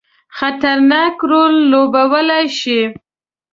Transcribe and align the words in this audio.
خطرناک 0.37 1.15
رول 1.29 1.55
لوبولای 1.71 2.45
شي. 2.59 2.79